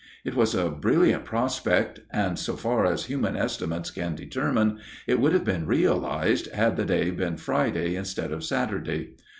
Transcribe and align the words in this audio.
It 0.25 0.33
was 0.33 0.55
a 0.55 0.67
brilliant 0.71 1.25
prospect, 1.25 1.99
and 2.11 2.39
so 2.39 2.55
far 2.55 2.87
as 2.87 3.05
human 3.05 3.35
estimates 3.35 3.91
can 3.91 4.15
determine 4.15 4.79
it 5.05 5.19
would 5.19 5.31
have 5.31 5.45
been 5.45 5.67
realized 5.67 6.51
had 6.53 6.75
the 6.75 6.85
day 6.85 7.11
been 7.11 7.37
Friday 7.37 7.93
instead 7.95 8.31
of 8.31 8.43
Saturday. 8.43 9.11